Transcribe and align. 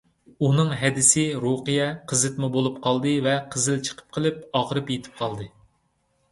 ئۇنىڭ 0.45 0.69
ھەدىسى 0.83 1.25
رۇقىيە 1.43 1.85
قىزىتما 2.13 2.49
بولۇپ 2.57 2.81
قالدى 2.87 3.13
ۋە 3.29 3.37
قىزىل 3.55 3.87
چىقىپ 3.91 4.19
قېلىپ 4.19 4.43
ئاغرىپ 4.61 4.93
يېتىپ 4.99 5.25
قالدى. 5.25 5.51